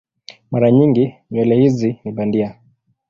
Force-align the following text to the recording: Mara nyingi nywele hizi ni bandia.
Mara 0.51 0.71
nyingi 0.71 1.13
nywele 1.31 1.55
hizi 1.55 1.99
ni 2.03 2.11
bandia. 2.11 2.55